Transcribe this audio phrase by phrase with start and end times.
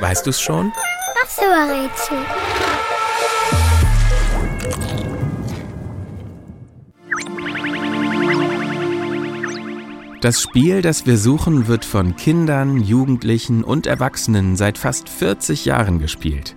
[0.00, 0.72] Weißt du's schon?
[1.22, 2.18] Ach so, Rätsel.
[10.20, 15.98] Das Spiel, das wir suchen, wird von Kindern, Jugendlichen und Erwachsenen seit fast 40 Jahren
[15.98, 16.56] gespielt.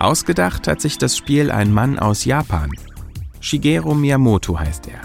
[0.00, 2.72] Ausgedacht hat sich das Spiel ein Mann aus Japan.
[3.40, 5.00] Shigeru Miyamoto heißt er.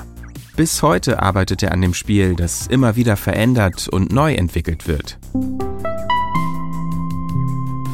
[0.55, 5.19] Bis heute arbeitet er an dem Spiel, das immer wieder verändert und neu entwickelt wird.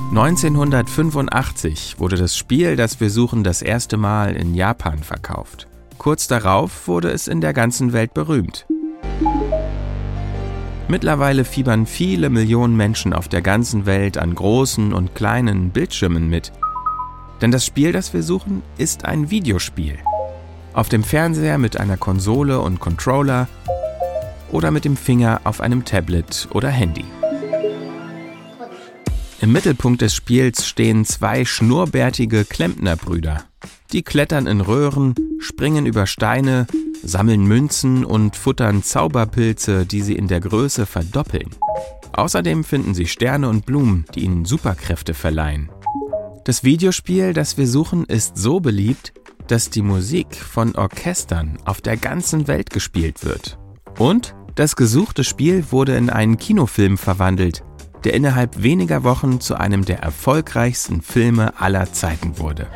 [0.10, 5.68] 1985 wurde das Spiel, das wir suchen, das erste Mal in Japan verkauft.
[6.00, 8.66] Kurz darauf wurde es in der ganzen Welt berühmt.
[10.88, 16.52] Mittlerweile fiebern viele Millionen Menschen auf der ganzen Welt an großen und kleinen Bildschirmen mit.
[17.42, 20.00] Denn das Spiel, das wir suchen, ist ein Videospiel.
[20.74, 23.48] Auf dem Fernseher mit einer Konsole und Controller
[24.52, 27.06] oder mit dem Finger auf einem Tablet oder Handy.
[29.42, 33.46] Im Mittelpunkt des Spiels stehen zwei schnurrbärtige Klempnerbrüder.
[33.94, 36.68] Die klettern in Röhren, springen über Steine,
[37.02, 41.50] sammeln Münzen und futtern Zauberpilze, die sie in der Größe verdoppeln.
[42.12, 45.70] Außerdem finden sie Sterne und Blumen, die ihnen Superkräfte verleihen.
[46.44, 49.14] Das Videospiel, das wir suchen, ist so beliebt,
[49.48, 53.58] dass die Musik von Orchestern auf der ganzen Welt gespielt wird.
[53.98, 57.64] Und das gesuchte Spiel wurde in einen Kinofilm verwandelt,
[58.04, 62.68] der innerhalb weniger Wochen zu einem der erfolgreichsten Filme aller Zeiten wurde.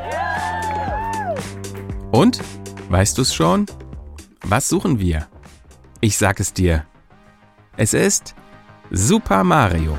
[2.11, 2.41] Und?
[2.89, 3.65] Weißt du's schon?
[4.43, 5.27] Was suchen wir?
[6.01, 6.85] Ich sag es dir.
[7.77, 8.35] Es ist
[8.91, 9.97] Super Mario.